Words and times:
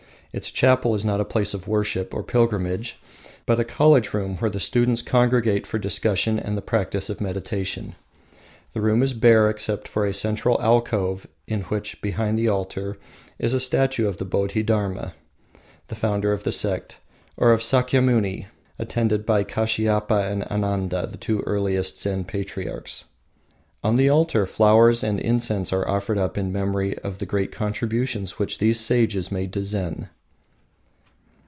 Its 0.33 0.49
chapel 0.49 0.95
is 0.95 1.03
not 1.03 1.19
a 1.19 1.25
place 1.25 1.53
of 1.53 1.67
worship 1.67 2.13
or 2.13 2.23
pilgrimage, 2.23 2.97
but 3.45 3.59
a 3.59 3.65
college 3.65 4.13
room 4.13 4.37
where 4.37 4.49
the 4.49 4.61
students 4.61 5.01
congregate 5.01 5.67
for 5.67 5.77
discussion 5.77 6.39
and 6.39 6.57
the 6.57 6.61
practice 6.61 7.09
of 7.09 7.19
meditation. 7.19 7.95
The 8.71 8.79
room 8.79 9.03
is 9.03 9.11
bare 9.11 9.49
except 9.49 9.89
for 9.89 10.05
a 10.05 10.13
central 10.13 10.57
alcove 10.61 11.27
in 11.47 11.63
which, 11.63 12.01
behind 12.01 12.37
the 12.39 12.47
altar, 12.47 12.97
is 13.39 13.53
a 13.53 13.59
statue 13.59 14.07
of 14.07 14.19
Bodhi 14.29 14.63
Dharma, 14.63 15.13
the 15.89 15.95
founder 15.95 16.31
of 16.31 16.45
the 16.45 16.51
sect, 16.53 16.95
or 17.35 17.51
of 17.51 17.59
Sakyamuni 17.61 18.45
attended 18.79 19.25
by 19.25 19.43
Kashiapa 19.43 20.31
and 20.31 20.45
Ananda, 20.45 21.07
the 21.11 21.17
two 21.17 21.41
earliest 21.41 21.99
Zen 21.99 22.23
patriarchs. 22.23 23.03
On 23.83 23.95
the 23.95 24.07
altar, 24.07 24.45
flowers 24.45 25.03
and 25.03 25.19
incense 25.19 25.73
are 25.73 25.85
offered 25.89 26.17
up 26.17 26.37
in 26.37 26.53
the 26.53 26.57
memory 26.57 26.97
of 26.99 27.17
the 27.17 27.25
great 27.25 27.51
contributions 27.51 28.39
which 28.39 28.59
these 28.59 28.79
sages 28.79 29.29
made 29.29 29.51
to 29.51 29.65
Zen. 29.65 30.07